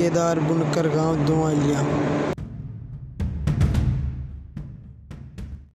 केदार 0.00 0.38
बुनकर 0.40 0.86
गाँव 0.88 1.16
धुवालिया 1.26 1.80